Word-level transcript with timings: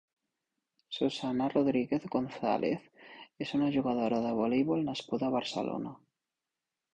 Susana 0.95 1.49
Rodríguez 1.53 2.07
González 2.15 2.87
és 3.47 3.53
una 3.59 3.69
jugadora 3.77 4.23
de 4.25 4.33
voleivol 4.41 4.83
nascuda 4.89 5.29
a 5.29 5.31
Barcelona. 5.37 5.95